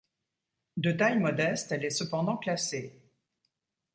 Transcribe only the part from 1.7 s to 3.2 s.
elle est cependant classée.